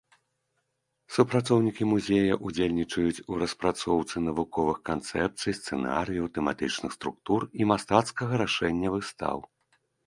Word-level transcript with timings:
Супрацоўнікі 1.17 1.83
музея 1.91 2.33
ўдзельнічаюць 2.47 3.23
у 3.33 3.39
распрацоўцы 3.43 4.15
навуковых 4.27 4.77
канцэпцый, 4.93 5.51
сцэнарыяў, 5.59 6.25
тэматычных 6.41 6.91
структур 6.99 7.41
і 7.61 7.71
мастацкага 7.75 8.33
рашэння 8.47 8.89
выстаў. 8.99 9.37